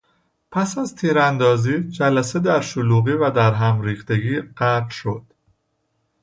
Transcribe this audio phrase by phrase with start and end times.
[0.51, 5.21] پس از تیراندازی جلسه در شلوغی و در هم ریختگی غرق شد.